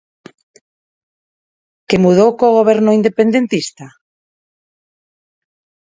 Que 1.87 1.97
mudou 2.03 2.29
co 2.39 2.55
goberno 2.59 2.91
independentista? 2.99 3.85